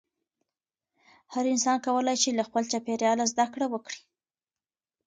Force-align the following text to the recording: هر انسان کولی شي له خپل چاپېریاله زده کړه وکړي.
هر 1.33 1.45
انسان 1.53 1.77
کولی 1.85 2.15
شي 2.21 2.29
له 2.37 2.43
خپل 2.47 2.63
چاپېریاله 2.71 3.25
زده 3.31 3.45
کړه 3.53 3.65
وکړي. 3.69 4.01